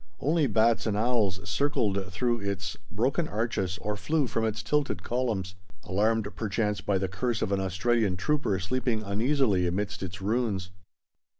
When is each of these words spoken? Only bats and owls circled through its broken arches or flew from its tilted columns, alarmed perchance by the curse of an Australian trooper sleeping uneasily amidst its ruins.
Only 0.19 0.47
bats 0.47 0.87
and 0.87 0.97
owls 0.97 1.47
circled 1.47 2.11
through 2.11 2.39
its 2.39 2.75
broken 2.89 3.27
arches 3.27 3.77
or 3.83 3.95
flew 3.95 4.25
from 4.25 4.45
its 4.45 4.63
tilted 4.63 5.03
columns, 5.03 5.53
alarmed 5.83 6.35
perchance 6.35 6.81
by 6.81 6.97
the 6.97 7.07
curse 7.07 7.43
of 7.43 7.51
an 7.51 7.59
Australian 7.59 8.17
trooper 8.17 8.57
sleeping 8.57 9.03
uneasily 9.03 9.67
amidst 9.67 10.01
its 10.01 10.19
ruins. 10.19 10.71